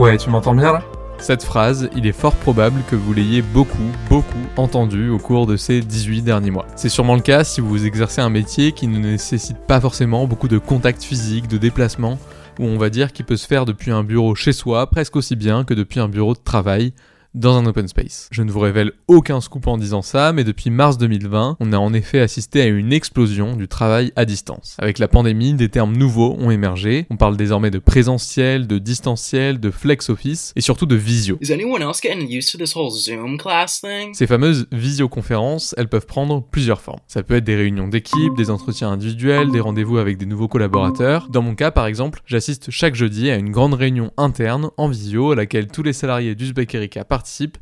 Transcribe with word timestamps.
Ouais, 0.00 0.16
tu 0.16 0.30
m'entends 0.30 0.54
bien 0.54 0.72
là? 0.72 0.82
Cette 1.18 1.42
phrase, 1.42 1.90
il 1.94 2.06
est 2.06 2.12
fort 2.12 2.34
probable 2.34 2.80
que 2.90 2.96
vous 2.96 3.12
l'ayez 3.12 3.42
beaucoup, 3.42 3.76
beaucoup 4.08 4.46
entendue 4.56 5.10
au 5.10 5.18
cours 5.18 5.46
de 5.46 5.58
ces 5.58 5.82
18 5.82 6.22
derniers 6.22 6.50
mois. 6.50 6.64
C'est 6.74 6.88
sûrement 6.88 7.16
le 7.16 7.20
cas 7.20 7.44
si 7.44 7.60
vous 7.60 7.84
exercez 7.84 8.22
un 8.22 8.30
métier 8.30 8.72
qui 8.72 8.86
ne 8.86 8.98
nécessite 8.98 9.58
pas 9.58 9.78
forcément 9.78 10.26
beaucoup 10.26 10.48
de 10.48 10.56
contact 10.56 11.02
physique, 11.02 11.48
de 11.48 11.58
déplacement, 11.58 12.18
ou 12.58 12.64
on 12.64 12.78
va 12.78 12.88
dire 12.88 13.12
qu'il 13.12 13.26
peut 13.26 13.36
se 13.36 13.46
faire 13.46 13.66
depuis 13.66 13.90
un 13.90 14.02
bureau 14.02 14.34
chez 14.34 14.54
soi 14.54 14.88
presque 14.88 15.16
aussi 15.16 15.36
bien 15.36 15.64
que 15.64 15.74
depuis 15.74 16.00
un 16.00 16.08
bureau 16.08 16.32
de 16.32 16.40
travail, 16.42 16.94
dans 17.34 17.56
un 17.56 17.66
open 17.66 17.86
space. 17.86 18.28
Je 18.32 18.42
ne 18.42 18.50
vous 18.50 18.60
révèle 18.60 18.92
aucun 19.06 19.40
scoop 19.40 19.66
en 19.66 19.78
disant 19.78 20.02
ça, 20.02 20.32
mais 20.32 20.44
depuis 20.44 20.70
mars 20.70 20.98
2020, 20.98 21.56
on 21.60 21.72
a 21.72 21.78
en 21.78 21.92
effet 21.92 22.20
assisté 22.20 22.60
à 22.62 22.66
une 22.66 22.92
explosion 22.92 23.56
du 23.56 23.68
travail 23.68 24.12
à 24.16 24.24
distance. 24.24 24.76
Avec 24.78 24.98
la 24.98 25.08
pandémie, 25.08 25.54
des 25.54 25.68
termes 25.68 25.96
nouveaux 25.96 26.36
ont 26.38 26.50
émergé. 26.50 27.06
On 27.10 27.16
parle 27.16 27.36
désormais 27.36 27.70
de 27.70 27.78
présentiel, 27.78 28.66
de 28.66 28.78
distanciel, 28.78 29.60
de 29.60 29.70
flex 29.70 30.10
office 30.10 30.52
et 30.56 30.60
surtout 30.60 30.86
de 30.86 30.96
visio. 30.96 31.38
Ces 34.14 34.26
fameuses 34.26 34.66
visioconférences, 34.72 35.74
elles 35.78 35.88
peuvent 35.88 36.06
prendre 36.06 36.42
plusieurs 36.42 36.80
formes. 36.80 37.00
Ça 37.06 37.22
peut 37.22 37.36
être 37.36 37.44
des 37.44 37.56
réunions 37.56 37.88
d'équipe, 37.88 38.34
des 38.36 38.50
entretiens 38.50 38.90
individuels, 38.90 39.50
des 39.50 39.60
rendez-vous 39.60 39.98
avec 39.98 40.18
des 40.18 40.26
nouveaux 40.26 40.48
collaborateurs. 40.48 41.28
Dans 41.30 41.42
mon 41.42 41.54
cas, 41.54 41.70
par 41.70 41.86
exemple, 41.86 42.22
j'assiste 42.26 42.70
chaque 42.70 42.94
jeudi 42.94 43.30
à 43.30 43.36
une 43.36 43.50
grande 43.50 43.74
réunion 43.74 44.12
interne 44.16 44.70
en 44.76 44.88
visio 44.88 45.32
à 45.32 45.36
laquelle 45.36 45.68
tous 45.68 45.82
les 45.82 45.92
salariés 45.92 46.34
d'Uzbek 46.34 46.74
Erika 46.74 47.04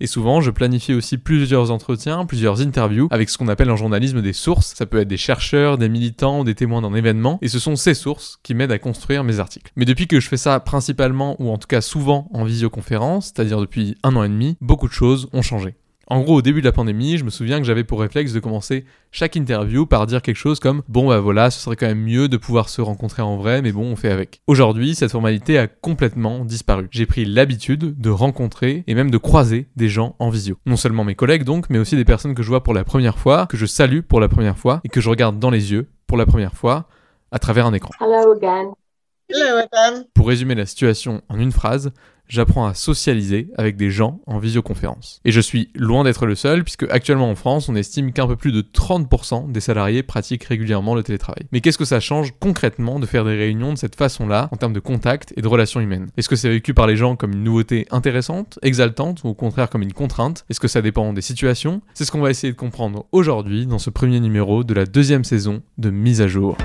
et 0.01 0.07
souvent 0.07 0.41
je 0.41 0.51
planifie 0.51 0.95
aussi 0.95 1.19
plusieurs 1.19 1.71
entretiens, 1.71 2.27
plusieurs 2.27 2.61
interviews 2.61 3.09
avec 3.11 3.29
ce 3.29 3.39
qu'on 3.39 3.49
appelle 3.49 3.71
en 3.71 3.77
journalisme 3.77 4.23
des 4.23 4.33
sources. 4.33 4.75
Ça 4.75 4.87
peut 4.87 5.01
être 5.01 5.09
des 5.09 5.17
chercheurs, 5.17 5.79
des 5.79 5.89
militants, 5.89 6.45
des 6.45 6.55
témoins 6.55 6.83
d'un 6.83 6.95
événement 6.95 7.39
et 7.43 7.49
ce 7.49 7.59
sont 7.59 7.77
ces 7.77 7.95
sources 7.95 8.39
qui 8.43 8.55
m'aident 8.55 8.73
à 8.73 8.79
construire 8.79 9.25
mes 9.25 9.41
articles. 9.41 9.73
Mais 9.77 9.85
depuis 9.85 10.07
que 10.07 10.21
je 10.21 10.29
fais 10.29 10.37
ça 10.37 10.61
principalement 10.61 11.37
ou 11.41 11.51
en 11.51 11.59
tout 11.59 11.69
cas 11.69 11.81
souvent 11.81 12.29
en 12.33 12.45
visioconférence, 12.45 13.27
c'est-à-dire 13.27 13.61
depuis 13.61 13.97
un 14.03 14.17
an 14.17 14.25
et 14.25 14.29
demi, 14.29 14.57
beaucoup 14.61 14.89
de 14.89 14.93
choses 14.93 15.29
ont 15.33 15.43
changé. 15.43 15.77
En 16.11 16.23
gros, 16.23 16.37
au 16.37 16.43
début 16.43 16.61
de 16.61 16.65
la 16.65 16.73
pandémie, 16.73 17.19
je 17.19 17.25
me 17.25 17.29
souviens 17.29 17.59
que 17.59 17.65
j'avais 17.65 17.85
pour 17.85 18.01
réflexe 18.01 18.33
de 18.33 18.41
commencer 18.41 18.87
chaque 19.13 19.37
interview 19.37 19.85
par 19.85 20.07
dire 20.07 20.23
quelque 20.23 20.37
chose 20.37 20.59
comme 20.59 20.83
Bon 20.89 21.09
bah 21.09 21.21
voilà, 21.21 21.51
ce 21.51 21.61
serait 21.61 21.77
quand 21.77 21.87
même 21.87 22.01
mieux 22.01 22.29
de 22.29 22.39
pouvoir 22.39 22.71
se 22.71 22.81
rencontrer 22.81 23.21
en 23.21 23.37
vrai, 23.37 23.61
mais 23.61 23.73
bon, 23.73 23.93
on 23.93 23.95
fait 23.95 24.11
avec. 24.11 24.41
Aujourd'hui, 24.47 24.95
cette 24.95 25.11
formalité 25.11 25.59
a 25.59 25.67
complètement 25.67 26.47
disparu. 26.47 26.89
J'ai 26.91 27.05
pris 27.05 27.27
l'habitude 27.27 28.01
de 28.01 28.09
rencontrer 28.09 28.85
et 28.87 28.95
même 28.95 29.11
de 29.11 29.19
croiser 29.19 29.69
des 29.77 29.91
gens 29.91 30.17
en 30.19 30.31
visio. 30.31 30.57
Non 30.65 30.77
seulement 30.77 31.05
mes 31.05 31.15
collègues 31.15 31.45
donc, 31.45 31.69
mais 31.69 31.79
aussi 31.79 31.95
des 31.95 32.07
personnes 32.07 32.35
que 32.35 32.43
je 32.43 32.49
vois 32.49 32.63
pour 32.63 32.73
la 32.73 32.85
première 32.85 33.19
fois, 33.19 33.47
que 33.47 33.59
je 33.59 33.67
salue 33.67 34.01
pour 34.01 34.19
la 34.19 34.29
première 34.29 34.57
fois 34.57 34.81
et 34.85 34.89
que 34.89 35.03
je 35.03 35.11
regarde 35.11 35.39
dans 35.39 35.51
les 35.51 35.73
yeux 35.73 35.89
pour 36.07 36.17
la 36.17 36.25
première 36.25 36.55
fois 36.55 36.89
à 37.33 37.39
travers 37.39 37.67
un 37.67 37.75
écran. 37.75 37.91
Hello 38.01 38.33
again. 38.33 38.73
Hello 39.29 39.59
again. 39.59 40.05
Pour 40.15 40.29
résumer 40.29 40.55
la 40.55 40.65
situation 40.65 41.21
en 41.29 41.39
une 41.39 41.53
phrase, 41.53 41.93
j'apprends 42.29 42.67
à 42.67 42.75
socialiser 42.75 43.51
avec 43.57 43.77
des 43.77 43.91
gens 43.91 44.21
en 44.27 44.39
visioconférence. 44.39 45.21
Et 45.25 45.33
je 45.33 45.41
suis 45.41 45.71
loin 45.75 46.05
d'être 46.05 46.27
le 46.27 46.35
seul, 46.35 46.65
puisque 46.65 46.85
actuellement 46.91 47.31
en 47.31 47.35
France, 47.35 47.69
on 47.69 47.75
estime 47.75 48.13
qu'un 48.13 48.27
peu 48.27 48.37
plus 48.37 48.53
de 48.53 48.63
30% 48.63 49.51
des 49.51 49.61
salariés 49.61 50.03
pratiquent 50.03 50.45
régulièrement 50.45 50.95
le 50.95 51.03
télétravail. 51.03 51.47
Mais 51.53 51.61
qu'est-ce 51.61 51.79
que 51.79 51.85
ça 51.85 52.01
change 52.01 52.33
concrètement 52.39 52.99
de 52.99 53.07
faire 53.07 53.25
des 53.25 53.35
réunions 53.35 53.73
de 53.73 53.79
cette 53.79 53.97
façon-là, 53.97 54.49
en 54.53 54.57
termes 54.57 54.73
de 54.73 54.81
contact 54.81 55.33
et 55.37 55.43
de 55.43 55.49
relations 55.49 55.81
humaines? 55.81 56.09
Est-ce 56.17 56.29
que 56.29 56.37
c'est 56.37 56.49
vécu 56.49 56.75
par 56.75 56.87
les 56.87 56.97
gens 56.97 57.17
comme 57.17 57.33
une 57.33 57.45
nouveauté 57.45 57.87
intéressante, 57.91 58.59
exaltante, 58.63 59.25
ou 59.25 59.29
au 59.29 59.35
contraire 59.35 59.71
comme 59.71 59.83
une 59.83 59.93
contrainte? 59.93 60.45
Est-ce 60.51 60.61
que 60.61 60.69
ça 60.69 60.83
dépend 60.83 61.13
des 61.13 61.23
situations? 61.23 61.83
C'est 61.95 62.05
ce 62.05 62.13
qu'on 62.13 62.21
va 62.21 62.31
essayer 62.31 62.53
de 62.53 62.59
comprendre 62.59 63.07
aujourd'hui 63.13 63.67
dans 63.67 63.79
ce 63.79 63.91
premier 63.91 64.21
numéro 64.21 64.65
de 64.65 64.75
la 64.75 64.87
deuxième 64.87 65.25
saison 65.25 65.63
de 65.79 65.91
Mise 65.91 66.21
à 66.21 66.29
jour. 66.29 66.57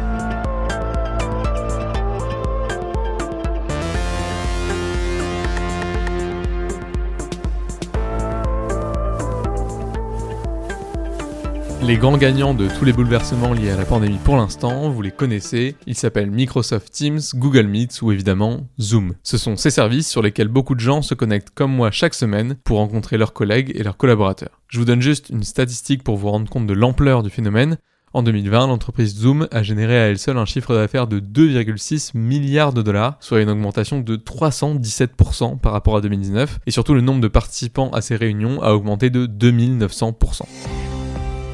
Les 11.86 11.98
grands 11.98 12.18
gagnants 12.18 12.54
de 12.54 12.70
tous 12.80 12.86
les 12.86 12.94
bouleversements 12.94 13.52
liés 13.52 13.72
à 13.72 13.76
la 13.76 13.84
pandémie 13.84 14.18
pour 14.24 14.38
l'instant, 14.38 14.90
vous 14.90 15.02
les 15.02 15.12
connaissez, 15.12 15.76
ils 15.86 15.96
s'appellent 15.96 16.32
Microsoft 16.32 16.94
Teams, 16.94 17.20
Google 17.36 17.68
Meet 17.68 18.02
ou 18.02 18.14
évidemment 18.14 18.70
Zoom. 18.80 19.16
Ce 19.22 19.38
sont 19.38 19.58
ces 19.58 19.70
services 19.70 20.10
sur 20.10 20.22
lesquels 20.22 20.48
beaucoup 20.48 20.76
de 20.76 20.80
gens 20.80 21.02
se 21.02 21.14
connectent 21.14 21.50
comme 21.50 21.74
moi 21.74 21.92
chaque 21.92 22.14
semaine 22.14 22.56
pour 22.64 22.78
rencontrer 22.78 23.18
leurs 23.18 23.34
collègues 23.34 23.74
et 23.76 23.84
leurs 23.84 23.98
collaborateurs. 23.98 24.62
Je 24.70 24.80
vous 24.80 24.86
donne 24.86 25.02
juste 25.02 25.30
une 25.30 25.44
statistique 25.44 26.04
pour 26.04 26.16
vous 26.16 26.30
rendre 26.30 26.50
compte 26.50 26.68
de 26.68 26.74
l'ampleur 26.74 27.22
du 27.22 27.30
phénomène. 27.30 27.78
En 28.14 28.24
2020, 28.24 28.68
l'entreprise 28.68 29.18
Zoom 29.18 29.50
a 29.52 29.62
généré 29.62 29.98
à 29.98 30.08
elle 30.08 30.20
seule 30.20 30.38
un 30.38 30.46
chiffre 30.46 30.74
d'affaires 30.74 31.08
de 31.08 31.20
2,6 31.20 32.18
milliards 32.18 32.72
de 32.72 32.82
dollars, 32.82 33.18
soit 33.20 33.42
une 33.42 33.50
augmentation 33.50 34.00
de 34.00 34.16
317% 34.16 35.60
par 35.60 35.74
rapport 35.74 35.98
à 35.98 36.02
2019, 36.02 36.60
et 36.66 36.72
surtout 36.72 36.94
le 36.94 37.02
nombre 37.02 37.20
de 37.20 37.28
participants 37.28 37.90
à 37.90 38.02
ces 38.02 38.16
réunions 38.16 38.62
a 38.62 38.72
augmenté 38.72 39.10
de 39.10 39.28
2900%. 39.28 40.44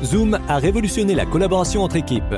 Zoom 0.04 0.40
a 0.48 0.58
révolutionné 0.60 1.14
la 1.14 1.26
collaboration 1.26 1.84
entre 1.84 1.98
équipes. 1.98 2.36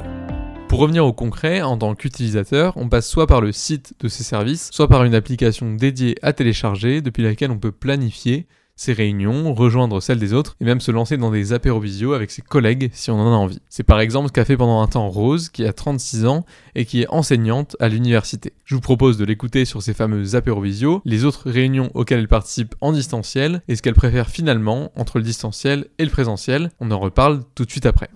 Pour 0.68 0.80
revenir 0.80 1.06
au 1.06 1.14
concret, 1.14 1.62
en 1.62 1.78
tant 1.78 1.94
qu'utilisateur, 1.94 2.74
on 2.76 2.90
passe 2.90 3.08
soit 3.08 3.28
par 3.28 3.40
le 3.40 3.52
site 3.52 3.94
de 4.00 4.08
ces 4.08 4.24
services, 4.24 4.70
soit 4.72 4.88
par 4.88 5.04
une 5.04 5.14
application 5.14 5.72
dédiée 5.76 6.16
à 6.24 6.34
télécharger 6.34 7.02
depuis 7.02 7.22
laquelle 7.22 7.52
on 7.52 7.60
peut 7.60 7.72
planifier 7.72 8.48
ses 8.76 8.94
réunions, 8.94 9.54
rejoindre 9.54 10.02
celles 10.02 10.20
des 10.20 10.34
autres 10.34 10.56
et 10.60 10.66
même 10.66 10.82
se 10.82 10.92
lancer 10.92 11.18
dans 11.18 11.32
des 11.32 11.54
apérovisio 11.54 12.14
avec 12.14 12.32
ses 12.32 12.42
collègues 12.42 12.90
si 12.94 13.12
on 13.12 13.20
en 13.20 13.34
a 13.34 13.36
envie. 13.36 13.60
C'est 13.70 13.84
par 13.84 14.00
exemple 14.00 14.28
ce 14.28 14.34
qu'a 14.34 14.46
fait 14.46 14.58
pendant 14.58 14.82
un 14.82 14.88
temps 14.88 15.10
Rose 15.10 15.50
qui 15.50 15.66
a 15.66 15.74
36 15.74 16.26
ans 16.26 16.46
et 16.76 16.86
qui 16.86 17.02
est 17.02 17.08
enseignante 17.10 17.76
à 17.80 17.90
l'université. 17.90 18.54
Je 18.66 18.76
vous 18.76 18.82
propose 18.82 19.18
de 19.18 19.26
l'écouter 19.26 19.66
sur 19.66 19.82
ces 19.82 19.94
fameuses 19.94 20.36
apérovisio, 20.36 21.02
les 21.06 21.26
autres 21.26 21.50
réunions 21.50 21.92
auxquelles 21.94 22.20
elle 22.20 22.28
participe 22.28 22.76
en 22.82 22.92
distanciel 22.92 23.62
et 23.68 23.76
ce 23.76 23.82
qu'elle 23.82 23.96
préfère 23.96 24.30
finalement 24.30 24.92
entre 24.96 25.18
le 25.18 25.24
distanciel 25.24 25.88
et 25.98 26.06
le 26.06 26.12
présentiel. 26.12 26.72
On 26.80 26.92
en 26.92 27.00
reparle 27.00 27.42
tout 27.56 27.66
de 27.66 27.72
suite 27.72 27.86
après. 27.86 28.10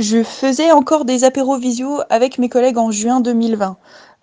Je 0.00 0.22
faisais 0.22 0.72
encore 0.72 1.04
des 1.04 1.24
apérovisio 1.24 2.00
avec 2.08 2.38
mes 2.38 2.48
collègues 2.48 2.78
en 2.78 2.90
juin 2.90 3.20
2020. 3.20 3.76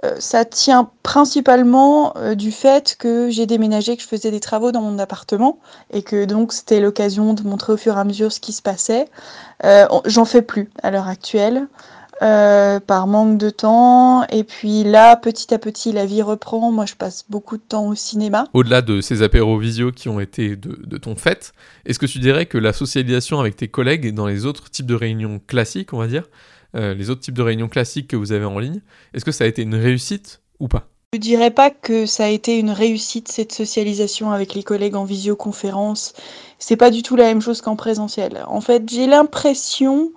Euh, 0.05 0.15
ça 0.19 0.43
tient 0.43 0.89
principalement 1.03 2.17
euh, 2.17 2.33
du 2.33 2.51
fait 2.51 2.95
que 2.97 3.29
j'ai 3.29 3.45
déménagé, 3.45 3.95
que 3.95 4.01
je 4.01 4.07
faisais 4.07 4.31
des 4.31 4.39
travaux 4.39 4.71
dans 4.71 4.81
mon 4.81 4.97
appartement 4.97 5.59
et 5.91 6.01
que 6.01 6.25
donc 6.25 6.51
c'était 6.51 6.79
l'occasion 6.79 7.35
de 7.35 7.43
montrer 7.43 7.73
au 7.73 7.77
fur 7.77 7.95
et 7.95 7.99
à 7.99 8.03
mesure 8.05 8.31
ce 8.31 8.39
qui 8.39 8.53
se 8.53 8.63
passait. 8.63 9.05
Euh, 9.65 9.85
J'en 10.05 10.25
fais 10.25 10.41
plus 10.41 10.71
à 10.81 10.89
l'heure 10.89 11.07
actuelle. 11.07 11.67
Euh, 12.23 12.79
par 12.79 13.05
manque 13.05 13.37
de 13.37 13.51
temps. 13.51 14.25
Et 14.29 14.43
puis 14.43 14.83
là, 14.83 15.15
petit 15.15 15.53
à 15.53 15.59
petit, 15.59 15.91
la 15.91 16.07
vie 16.07 16.23
reprend. 16.23 16.71
Moi, 16.71 16.87
je 16.87 16.95
passe 16.95 17.25
beaucoup 17.29 17.57
de 17.57 17.61
temps 17.61 17.87
au 17.87 17.95
cinéma. 17.95 18.47
Au-delà 18.53 18.81
de 18.81 19.01
ces 19.01 19.21
apéros 19.21 19.59
visio 19.59 19.91
qui 19.91 20.09
ont 20.09 20.19
été 20.19 20.55
de, 20.55 20.79
de 20.83 20.97
ton 20.97 21.15
fait, 21.15 21.53
est-ce 21.85 21.99
que 21.99 22.07
tu 22.07 22.17
dirais 22.17 22.47
que 22.47 22.57
la 22.57 22.73
socialisation 22.73 23.39
avec 23.39 23.55
tes 23.55 23.67
collègues 23.67 24.15
dans 24.15 24.25
les 24.25 24.45
autres 24.47 24.71
types 24.71 24.87
de 24.87 24.95
réunions 24.95 25.39
classiques, 25.45 25.93
on 25.93 25.99
va 25.99 26.07
dire, 26.07 26.23
euh, 26.75 26.93
les 26.93 27.09
autres 27.09 27.21
types 27.21 27.37
de 27.37 27.43
réunions 27.43 27.69
classiques 27.69 28.07
que 28.07 28.15
vous 28.15 28.31
avez 28.31 28.45
en 28.45 28.57
ligne. 28.57 28.81
Est-ce 29.13 29.25
que 29.25 29.31
ça 29.31 29.43
a 29.43 29.47
été 29.47 29.61
une 29.61 29.75
réussite 29.75 30.41
ou 30.59 30.67
pas? 30.67 30.87
Je 31.13 31.19
dirais 31.19 31.51
pas 31.51 31.69
que 31.69 32.05
ça 32.05 32.25
a 32.25 32.27
été 32.27 32.59
une 32.59 32.69
réussite 32.69 33.29
cette 33.29 33.53
socialisation 33.53 34.31
avec 34.31 34.53
les 34.53 34.63
collègues 34.63 34.95
en 34.95 35.05
visioconférence. 35.05 36.13
C'est 36.59 36.75
pas 36.75 36.91
du 36.91 37.01
tout 37.01 37.15
la 37.15 37.23
même 37.23 37.41
chose 37.41 37.61
qu'en 37.61 37.77
présentiel. 37.77 38.43
En 38.47 38.59
fait, 38.59 38.89
j'ai 38.89 39.07
l'impression 39.07 40.11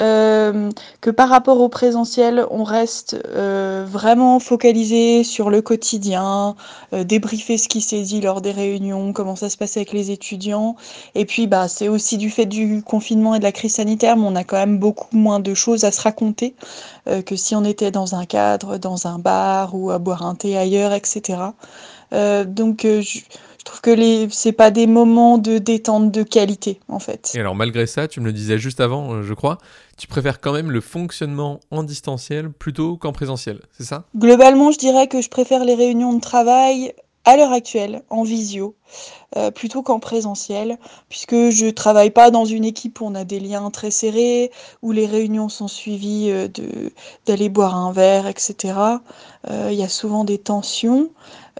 euh, 0.00 0.70
que 1.00 1.10
par 1.10 1.28
rapport 1.28 1.60
au 1.60 1.68
présentiel, 1.68 2.46
on 2.50 2.64
reste 2.64 3.16
euh, 3.28 3.86
vraiment 3.88 4.40
focalisé 4.40 5.22
sur 5.22 5.50
le 5.50 5.62
quotidien, 5.62 6.56
euh, 6.92 7.04
débriefer 7.04 7.58
ce 7.58 7.68
qui 7.68 7.80
s'est 7.80 8.02
dit 8.02 8.20
lors 8.20 8.40
des 8.40 8.50
réunions, 8.50 9.12
comment 9.12 9.36
ça 9.36 9.48
se 9.48 9.56
passait 9.56 9.80
avec 9.80 9.92
les 9.92 10.10
étudiants. 10.10 10.76
Et 11.14 11.24
puis, 11.24 11.46
bah, 11.46 11.68
c'est 11.68 11.88
aussi 11.88 12.18
du 12.18 12.30
fait 12.30 12.46
du 12.46 12.82
confinement 12.82 13.34
et 13.34 13.38
de 13.38 13.44
la 13.44 13.52
crise 13.52 13.74
sanitaire, 13.74 14.16
mais 14.16 14.26
on 14.26 14.36
a 14.36 14.44
quand 14.44 14.56
même 14.56 14.78
beaucoup 14.78 15.16
moins 15.16 15.40
de 15.40 15.54
choses 15.54 15.84
à 15.84 15.92
se 15.92 16.00
raconter 16.00 16.54
que 17.26 17.36
si 17.36 17.54
on 17.54 17.64
était 17.64 17.90
dans 17.90 18.14
un 18.14 18.24
cadre, 18.24 18.78
dans 18.78 19.06
un 19.06 19.18
bar 19.18 19.74
ou 19.74 19.90
à 19.90 19.98
boire 19.98 20.24
un 20.24 20.34
thé 20.34 20.56
ailleurs, 20.56 20.92
etc. 20.92 21.38
Donc, 22.46 22.82
je 22.84 23.20
je 23.64 23.70
trouve 23.70 23.80
que 23.80 23.90
les 23.90 24.28
c'est 24.30 24.52
pas 24.52 24.70
des 24.70 24.86
moments 24.86 25.38
de 25.38 25.56
détente 25.56 26.12
de 26.12 26.22
qualité 26.22 26.80
en 26.88 26.98
fait. 26.98 27.32
Et 27.34 27.40
alors 27.40 27.54
malgré 27.54 27.86
ça, 27.86 28.08
tu 28.08 28.20
me 28.20 28.26
le 28.26 28.32
disais 28.34 28.58
juste 28.58 28.78
avant, 28.78 29.14
euh, 29.14 29.22
je 29.22 29.32
crois, 29.32 29.56
tu 29.96 30.06
préfères 30.06 30.42
quand 30.42 30.52
même 30.52 30.70
le 30.70 30.82
fonctionnement 30.82 31.60
en 31.70 31.82
distanciel 31.82 32.50
plutôt 32.50 32.98
qu'en 32.98 33.12
présentiel, 33.12 33.60
c'est 33.72 33.84
ça? 33.84 34.04
Globalement, 34.16 34.70
je 34.70 34.76
dirais 34.76 35.08
que 35.08 35.22
je 35.22 35.30
préfère 35.30 35.64
les 35.64 35.74
réunions 35.74 36.12
de 36.12 36.20
travail 36.20 36.92
à 37.24 37.36
l'heure 37.36 37.52
actuelle 37.52 38.02
en 38.10 38.22
visio 38.22 38.76
euh, 39.36 39.50
plutôt 39.50 39.82
qu'en 39.82 39.98
présentiel, 39.98 40.78
puisque 41.08 41.50
je 41.50 41.70
travaille 41.70 42.10
pas 42.10 42.30
dans 42.30 42.44
une 42.44 42.64
équipe 42.64 43.00
où 43.00 43.06
on 43.06 43.14
a 43.14 43.24
des 43.24 43.40
liens 43.40 43.70
très 43.70 43.90
serrés, 43.90 44.50
où 44.82 44.92
les 44.92 45.06
réunions 45.06 45.48
sont 45.48 45.68
suivies 45.68 46.30
euh, 46.30 46.48
de 46.48 46.92
d'aller 47.26 47.48
boire 47.48 47.76
un 47.76 47.92
verre, 47.92 48.26
etc. 48.26 48.74
Euh, 49.50 49.70
il 49.72 49.78
y 49.78 49.82
a 49.82 49.88
souvent 49.88 50.24
des 50.24 50.38
tensions. 50.38 51.10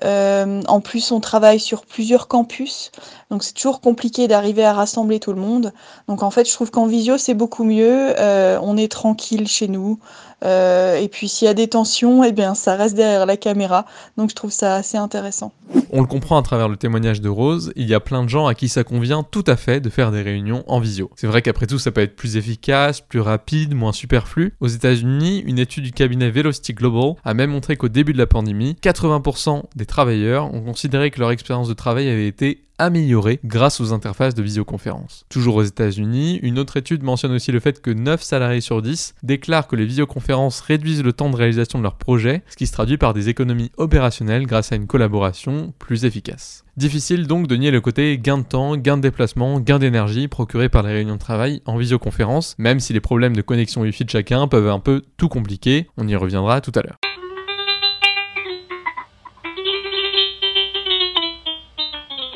Euh, 0.03 0.63
en 0.67 0.81
plus, 0.81 1.13
on 1.13 1.21
travaille 1.21 1.61
sur 1.61 1.87
plusieurs 1.87 2.27
campus, 2.27 2.91
donc 3.35 3.43
c'est 3.43 3.53
toujours 3.53 3.81
compliqué 3.81 4.29
d'arriver 4.29 4.65
à 4.65 4.73
rassembler 4.73 5.19
tout 5.19 5.33
le 5.33 5.41
monde. 5.41 5.73
Donc 6.07 6.23
en 6.23 6.31
fait, 6.31 6.49
je 6.49 6.55
trouve 6.55 6.71
qu'en 6.71 6.87
visio, 6.87 7.19
c'est 7.19 7.35
beaucoup 7.35 7.65
mieux. 7.65 8.15
Euh, 8.17 8.61
on 8.63 8.77
est 8.77 8.87
tranquille 8.87 9.49
chez 9.49 9.67
nous. 9.67 9.99
Euh, 10.45 10.97
et 10.97 11.09
puis 11.09 11.29
s'il 11.29 11.47
y 11.47 11.49
a 11.49 11.55
des 11.55 11.69
tensions, 11.69 12.23
eh 12.23 12.31
bien 12.31 12.55
ça 12.55 12.77
reste 12.77 12.95
derrière 12.95 13.27
la 13.27 13.37
caméra. 13.37 13.87
Donc 14.17 14.31
je 14.31 14.37
trouve 14.37 14.53
ça 14.53 14.77
assez 14.77 14.97
intéressant. 14.97 15.53
On 15.91 16.01
le 16.01 16.07
comprend 16.07 16.37
à 16.37 16.43
travers 16.43 16.69
le 16.69 16.77
témoignage 16.77 17.21
de 17.21 17.29
Rose, 17.29 17.73
il 17.77 17.89
y 17.89 17.95
a 17.95 18.01
plein 18.01 18.23
de 18.23 18.29
gens 18.29 18.47
à 18.47 18.55
qui 18.55 18.69
ça 18.69 18.85
convient 18.85 19.23
tout 19.23 19.45
à 19.47 19.57
fait 19.57 19.81
de 19.81 19.89
faire 19.89 20.13
des 20.13 20.23
réunions 20.23 20.63
en 20.67 20.79
visio. 20.79 21.11
C'est 21.17 21.27
vrai 21.27 21.43
qu'après 21.43 21.67
tout, 21.67 21.79
ça 21.79 21.91
peut 21.91 22.03
être 22.03 22.15
plus 22.17 22.37
efficace, 22.37 23.01
plus 23.01 23.21
rapide, 23.21 23.75
moins 23.75 23.93
superflu. 23.93 24.55
Aux 24.61 24.69
États-Unis, 24.69 25.43
une 25.47 25.59
étude 25.59 25.85
du 25.85 25.93
cabinet 25.93 26.31
Velocity 26.31 26.75
Global 26.75 27.15
a 27.25 27.35
même 27.35 27.51
montré 27.51 27.77
qu'au 27.77 27.89
début 27.89 28.13
de 28.13 28.19
la 28.19 28.27
pandémie, 28.27 28.77
80% 28.83 29.63
des 29.75 29.87
travailleurs 29.87 30.53
ont 30.53 30.63
considéré 30.63 31.11
que 31.11 31.21
leur 31.21 31.31
expérience 31.31 31.69
de 31.69 31.75
travail 31.75 32.09
avait 32.09 32.29
été 32.29 32.65
améliorée 32.79 33.41
grâce 33.45 33.81
aux 33.81 33.93
interfaces 33.93 34.35
de 34.35 34.43
visioconférence. 34.43 35.25
Toujours 35.29 35.57
aux 35.57 35.63
États-Unis, 35.63 36.39
une 36.43 36.59
autre 36.59 36.77
étude 36.77 37.03
mentionne 37.03 37.33
aussi 37.33 37.53
le 37.53 37.61
fait 37.61 37.81
que 37.81 37.91
9 37.91 38.23
salariés 38.23 38.61
sur 38.61 38.83
10 38.83 39.15
déclarent 39.23 39.69
que 39.69 39.77
les 39.77 39.87
visioconférences 39.87 40.61
réduisent 40.61 41.03
le 41.03 41.13
temps 41.13 41.31
de 41.31 41.37
réalisation 41.37 41.79
de 41.79 41.85
leur 41.85 41.97
projet, 41.97 42.43
ce 42.49 42.57
qui 42.57 42.67
se 42.67 42.73
traduit 42.73 42.99
par 42.99 43.15
des 43.15 43.29
économies 43.29 43.71
opérationnelles 43.77 44.47
grâce 44.47 44.73
à 44.73 44.77
une 44.77 44.87
collaboration 44.87 45.73
plus 45.79 46.05
efficace. 46.05 46.65
Difficile 46.77 47.27
donc 47.27 47.47
de 47.47 47.57
nier 47.57 47.71
le 47.71 47.81
côté 47.81 48.19
gain 48.19 48.39
de 48.39 48.43
temps, 48.43 48.77
gain 48.77 48.97
de 48.97 49.03
déplacement, 49.03 49.61
gain 49.61 49.79
d'énergie 49.79 50.27
procuré 50.27 50.69
par 50.69 50.83
les 50.83 50.93
réunions 50.93 51.15
de 51.15 51.21
travail 51.21 51.63
en 51.67 51.77
visioconférence, 51.77 52.57
même 52.59 52.81
si 52.81 52.93
les 52.93 53.01
problèmes 53.01 53.37
de 53.37 53.43
connexion 53.43 53.83
Wi-Fi 53.83 54.05
de 54.05 54.11
chacun 54.11 54.49
peuvent 54.49 54.69
un 54.69 54.81
peu 54.81 55.03
tout 55.17 55.29
compliquer, 55.29 55.89
on 55.97 56.09
y 56.09 56.17
reviendra 56.17 56.61
tout 56.61 56.73
à 56.75 56.83
l'heure. 56.83 56.99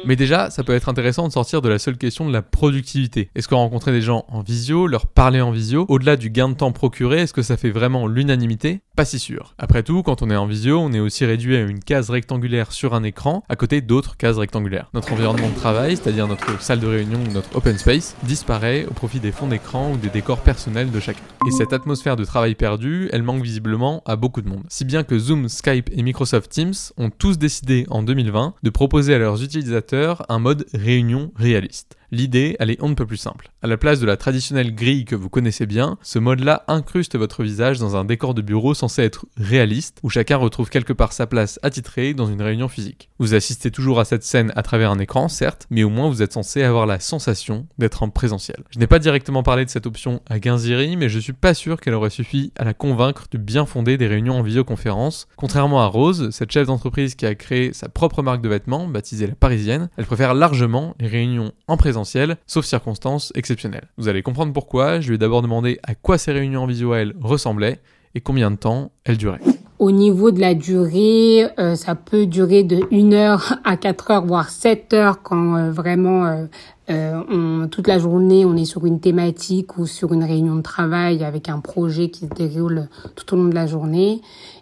Mais 0.08 0.16
déjà, 0.16 0.48
ça 0.48 0.64
peut 0.64 0.72
être 0.72 0.88
intéressant 0.88 1.28
de 1.28 1.32
sortir 1.34 1.60
de 1.60 1.68
la 1.68 1.78
seule 1.78 1.98
question 1.98 2.26
de 2.26 2.32
la 2.32 2.40
productivité. 2.40 3.28
Est-ce 3.34 3.46
que 3.46 3.54
rencontrer 3.54 3.92
des 3.92 4.00
gens 4.00 4.24
en 4.28 4.40
visio, 4.40 4.86
leur 4.86 5.06
parler 5.06 5.42
en 5.42 5.50
visio, 5.50 5.84
au-delà 5.90 6.16
du 6.16 6.30
gain 6.30 6.48
de 6.48 6.54
temps 6.54 6.72
procuré, 6.72 7.20
est-ce 7.20 7.34
que 7.34 7.42
ça 7.42 7.58
fait 7.58 7.68
vraiment 7.68 8.06
l'unanimité? 8.06 8.80
Pas 8.96 9.04
si 9.04 9.18
sûr. 9.18 9.54
Après 9.58 9.82
tout, 9.82 10.02
quand 10.02 10.22
on 10.22 10.30
est 10.30 10.36
en 10.36 10.46
visio, 10.46 10.80
on 10.80 10.92
est 10.92 10.98
aussi 10.98 11.26
réduit 11.26 11.56
à 11.56 11.60
une 11.60 11.80
case 11.80 12.08
rectangulaire 12.08 12.72
sur 12.72 12.94
un 12.94 13.02
écran, 13.02 13.44
à 13.50 13.54
côté 13.54 13.82
d'autres 13.82 14.16
cases 14.16 14.38
rectangulaires. 14.38 14.88
Notre 14.94 15.12
environnement 15.12 15.50
de 15.50 15.54
travail, 15.54 15.98
c'est-à-dire 15.98 16.26
notre 16.26 16.58
salle 16.62 16.80
de 16.80 16.86
réunion 16.86 17.20
ou 17.28 17.32
notre 17.34 17.54
open 17.54 17.76
space, 17.76 18.16
disparaît 18.22 18.86
au 18.90 18.94
profit 18.94 19.20
des 19.20 19.30
fonds 19.30 19.48
d'écran 19.48 19.92
ou 19.92 19.98
des 19.98 20.08
décors 20.08 20.40
personnels 20.40 20.90
de 20.90 21.00
chacun. 21.00 21.20
Et 21.46 21.50
cette 21.50 21.74
atmosphère 21.74 22.16
de 22.16 22.24
travail 22.24 22.54
perdu, 22.54 23.10
elle 23.12 23.22
manque 23.22 23.42
visiblement 23.42 24.02
à 24.06 24.16
beaucoup 24.16 24.40
de 24.40 24.48
monde. 24.48 24.64
Si 24.70 24.86
bien 24.86 25.04
que 25.04 25.18
Zoom, 25.18 25.50
Skype 25.50 25.90
et 25.92 26.02
Microsoft 26.02 26.50
Teams 26.50 26.72
ont 26.96 27.10
tous 27.10 27.36
décidé 27.36 27.86
en 27.90 28.02
2020 28.02 28.54
de 28.62 28.70
proposer 28.70 29.14
à 29.14 29.18
leurs 29.18 29.42
utilisateurs 29.42 29.97
un 30.28 30.38
mode 30.38 30.66
réunion 30.72 31.32
réaliste. 31.36 31.96
L'idée, 32.10 32.56
elle 32.58 32.70
est 32.70 32.78
on 32.80 32.88
ne 32.88 32.94
peut 32.94 33.06
plus 33.06 33.18
simple. 33.18 33.50
À 33.60 33.66
la 33.66 33.76
place 33.76 34.00
de 34.00 34.06
la 34.06 34.16
traditionnelle 34.16 34.74
grille 34.74 35.04
que 35.04 35.14
vous 35.14 35.28
connaissez 35.28 35.66
bien, 35.66 35.98
ce 36.02 36.18
mode-là 36.18 36.64
incruste 36.66 37.16
votre 37.16 37.42
visage 37.42 37.78
dans 37.78 37.96
un 37.96 38.04
décor 38.04 38.32
de 38.32 38.40
bureau 38.40 38.72
censé 38.72 39.02
être 39.02 39.26
réaliste, 39.36 39.98
où 40.02 40.08
chacun 40.08 40.38
retrouve 40.38 40.70
quelque 40.70 40.94
part 40.94 41.12
sa 41.12 41.26
place 41.26 41.58
attitrée 41.62 42.14
dans 42.14 42.26
une 42.26 42.40
réunion 42.40 42.68
physique. 42.68 43.10
Vous 43.18 43.34
assistez 43.34 43.70
toujours 43.70 44.00
à 44.00 44.06
cette 44.06 44.22
scène 44.22 44.52
à 44.56 44.62
travers 44.62 44.90
un 44.90 44.98
écran, 44.98 45.28
certes, 45.28 45.66
mais 45.68 45.82
au 45.82 45.90
moins 45.90 46.08
vous 46.08 46.22
êtes 46.22 46.32
censé 46.32 46.62
avoir 46.62 46.86
la 46.86 46.98
sensation 46.98 47.66
d'être 47.76 48.02
en 48.02 48.08
présentiel. 48.08 48.62
Je 48.70 48.78
n'ai 48.78 48.86
pas 48.86 49.00
directement 49.00 49.42
parlé 49.42 49.66
de 49.66 49.70
cette 49.70 49.86
option 49.86 50.22
à 50.30 50.40
Genziri, 50.40 50.96
mais 50.96 51.10
je 51.10 51.18
suis 51.18 51.34
pas 51.34 51.52
sûr 51.52 51.78
qu'elle 51.80 51.94
aurait 51.94 52.10
suffi 52.10 52.52
à 52.56 52.64
la 52.64 52.72
convaincre 52.72 53.26
du 53.30 53.36
bien 53.36 53.66
fondé 53.66 53.98
des 53.98 54.06
réunions 54.06 54.38
en 54.38 54.42
visioconférence. 54.42 55.28
Contrairement 55.36 55.82
à 55.82 55.86
Rose, 55.86 56.30
cette 56.30 56.52
chef 56.52 56.68
d'entreprise 56.68 57.16
qui 57.16 57.26
a 57.26 57.34
créé 57.34 57.74
sa 57.74 57.90
propre 57.90 58.22
marque 58.22 58.40
de 58.40 58.48
vêtements, 58.48 58.86
baptisée 58.86 59.26
la 59.26 59.34
Parisienne, 59.34 59.90
elle 59.98 60.06
préfère 60.06 60.32
largement 60.32 60.94
les 61.00 61.08
réunions 61.08 61.52
en 61.66 61.76
présentiel 61.76 61.97
sauf 62.04 62.64
circonstances 62.64 63.32
exceptionnelles. 63.34 63.88
Vous 63.96 64.08
allez 64.08 64.22
comprendre 64.22 64.52
pourquoi, 64.52 65.00
je 65.00 65.08
lui 65.08 65.14
ai 65.16 65.18
d'abord 65.18 65.42
demandé 65.42 65.78
à 65.82 65.94
quoi 65.94 66.18
ces 66.18 66.32
réunions 66.32 66.62
en 66.62 66.66
visuel 66.66 67.14
ressemblaient 67.20 67.80
et 68.14 68.20
combien 68.20 68.50
de 68.50 68.56
temps 68.56 68.90
elles 69.04 69.18
duraient. 69.18 69.40
Au 69.78 69.92
niveau 69.92 70.32
de 70.32 70.40
la 70.40 70.54
durée, 70.54 71.46
euh, 71.60 71.76
ça 71.76 71.94
peut 71.94 72.26
durer 72.26 72.64
de 72.64 72.80
1 72.90 73.12
heure 73.12 73.60
à 73.64 73.76
4 73.76 74.10
heures, 74.10 74.26
voire 74.26 74.50
7 74.50 74.92
heures 74.92 75.22
quand 75.22 75.54
euh, 75.54 75.70
vraiment 75.70 76.48
euh, 76.90 77.66
toute 77.68 77.86
la 77.86 78.00
journée 78.00 78.44
on 78.44 78.56
est 78.56 78.64
sur 78.64 78.86
une 78.86 78.98
thématique 78.98 79.78
ou 79.78 79.86
sur 79.86 80.12
une 80.12 80.24
réunion 80.24 80.56
de 80.56 80.62
travail 80.62 81.22
avec 81.22 81.48
un 81.48 81.60
projet 81.60 82.10
qui 82.10 82.26
se 82.26 82.34
déroule 82.34 82.88
tout 83.14 83.34
au 83.34 83.36
long 83.36 83.44
de 83.44 83.54
la 83.54 83.68
journée. 83.68 84.20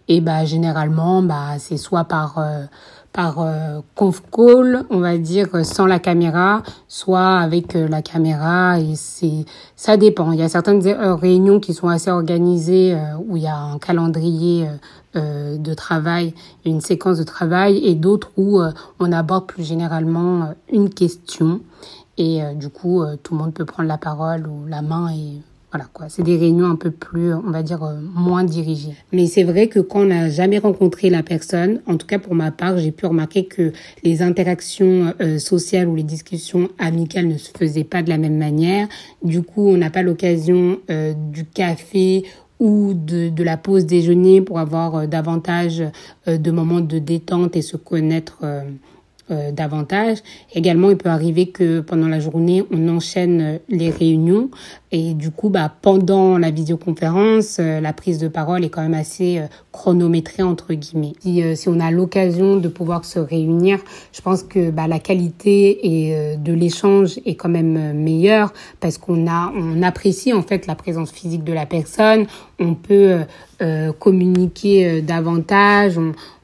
Et 0.09 0.21
bah 0.21 0.45
généralement, 0.45 1.23
bah 1.23 1.59
c'est 1.59 1.79
soit 1.79 2.05
par 2.05 2.39
par 3.17 3.41
euh, 3.41 3.81
conf 3.95 4.23
call, 4.31 4.85
on 4.91 4.99
va 4.99 5.17
dire 5.17 5.65
sans 5.65 5.87
la 5.87 5.99
caméra, 5.99 6.63
soit 6.87 7.39
avec 7.39 7.75
euh, 7.75 7.89
la 7.89 8.03
caméra 8.03 8.79
et 8.79 8.95
c'est 8.95 9.47
ça 9.75 9.97
dépend. 9.97 10.33
Il 10.33 10.39
y 10.39 10.43
a 10.43 10.51
certaines 10.51 10.87
euh, 10.87 11.15
réunions 11.15 11.59
qui 11.59 11.73
sont 11.73 11.89
assez 11.89 12.11
organisées 12.11 12.95
où 13.27 13.39
il 13.39 13.43
y 13.43 13.47
a 13.47 13.57
un 13.57 13.79
calendrier 13.79 14.69
de 15.15 15.75
travail, 15.75 16.35
une 16.67 16.83
séquence 16.83 17.17
de 17.17 17.25
travail 17.25 17.79
et 17.79 17.95
d'autres 17.95 18.33
où 18.37 18.61
on 19.01 19.13
aborde 19.13 19.47
plus 19.47 19.65
généralement 19.65 20.51
une 20.71 20.91
question 20.91 21.61
et 22.19 22.43
du 22.55 22.69
coup 22.69 23.03
tout 23.23 23.33
le 23.33 23.41
monde 23.41 23.55
peut 23.55 23.65
prendre 23.65 23.89
la 23.89 23.97
parole 23.97 24.47
ou 24.47 24.67
la 24.67 24.83
main 24.83 25.09
voilà 25.77 26.09
c'est 26.09 26.23
des 26.23 26.37
réunions 26.37 26.67
un 26.67 26.77
peu 26.77 26.91
plus, 26.91 27.35
on 27.35 27.51
va 27.51 27.63
dire, 27.63 27.83
euh, 27.83 27.97
moins 28.15 28.45
dirigées. 28.45 28.95
Mais 29.13 29.27
c'est 29.27 29.45
vrai 29.45 29.69
que 29.69 29.81
quand 29.81 30.01
on 30.01 30.07
n'a 30.07 30.29
jamais 30.29 30.59
rencontré 30.59 31.11
la 31.11 31.23
personne, 31.23 31.81
en 31.87 31.97
tout 31.97 32.07
cas 32.07 32.19
pour 32.19 32.35
ma 32.35 32.51
part, 32.51 32.79
j'ai 32.79 32.93
pu 32.93 33.07
remarquer 33.07 33.45
que 33.47 33.73
les 34.03 34.23
interactions 34.23 35.15
euh, 35.21 35.39
sociales 35.39 35.89
ou 35.89 35.97
les 35.97 36.03
discussions 36.03 36.69
amicales 36.79 37.29
ne 37.29 37.39
se 37.39 37.51
faisaient 37.57 37.85
pas 37.85 38.03
de 38.03 38.09
la 38.09 38.19
même 38.19 38.37
manière. 38.37 38.89
Du 39.23 39.43
coup, 39.43 39.69
on 39.69 39.77
n'a 39.77 39.91
pas 39.91 40.03
l'occasion 40.03 40.79
euh, 40.91 41.13
du 41.33 41.45
café 41.45 42.25
ou 42.59 42.95
de, 42.95 43.43
la 43.43 43.59
pause 43.59 43.85
déjeuner 43.85 44.41
pour 44.41 44.59
avoir 44.59 45.07
davantage 45.07 45.85
de 46.27 46.51
moments 46.51 46.81
de 46.81 46.99
détente 46.99 47.55
et 47.55 47.61
se 47.61 47.77
connaître 47.77 48.39
euh, 49.33 49.51
davantage. 49.51 50.19
Également, 50.55 50.89
il 50.89 50.97
peut 50.97 51.09
arriver 51.09 51.49
que 51.49 51.81
pendant 51.81 52.07
la 52.07 52.21
journée, 52.21 52.63
on 52.71 52.89
enchaîne 52.89 53.59
les 53.69 53.91
réunions 53.91 54.51
et 54.93 55.15
du 55.15 55.33
coup, 55.33 55.49
bah, 55.49 55.69
pendant 55.83 56.39
la 56.39 56.53
visioconférence, 56.53 57.57
euh, 57.59 57.81
la 57.81 57.93
prise 57.93 58.21
de 58.21 58.29
parole 58.29 58.65
est 58.65 58.69
quand 58.69 58.83
même 58.83 58.95
assez 58.95 59.39
euh, 59.39 59.47
chronométrée 59.73 60.45
entre 60.45 60.75
guillemets. 60.75 61.15
Si, 61.19 61.43
si 61.57 61.69
on 61.69 61.81
a 61.81 61.91
l'occasion 61.91 62.57
de 62.59 62.69
pouvoir 62.69 63.05
se 63.05 63.19
réunir, 63.19 63.81
je 64.13 64.21
pense 64.21 64.45
que 64.45 64.71
bah, 64.71 64.87
la 64.87 65.01
qualité 65.01 66.07
et 66.07 66.37
de 66.37 66.53
l'échange 66.53 67.19
est 67.27 67.35
quand 67.35 67.49
même 67.49 67.95
meilleure 67.95 68.53
parce 68.79 68.97
qu'on 68.97 69.27
a, 69.27 69.53
on 69.57 69.83
apprécie 69.83 70.33
en 70.35 70.43
fait 70.43 70.69
la 70.69 70.77
présence 70.77 71.11
physique 71.11 71.43
de 71.43 71.53
la 71.53 71.67
personne. 71.67 72.27
On 72.61 72.75
peut 72.75 73.19
communiquer 73.99 75.03
davantage. 75.03 75.99